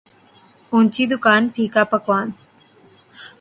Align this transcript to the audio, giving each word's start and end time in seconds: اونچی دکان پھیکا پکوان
اونچی 0.71 1.03
دکان 1.11 1.41
پھیکا 1.53 1.83
پکوان 1.91 2.27